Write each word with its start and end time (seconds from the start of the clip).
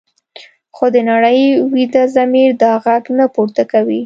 خو 0.75 0.85
د 0.95 0.97
نړۍ 1.11 1.39
ویده 1.73 2.03
ضمیر 2.15 2.49
دا 2.63 2.71
غږ 2.85 3.03
نه 3.17 3.25
پورته 3.33 3.63
کوي. 3.71 3.99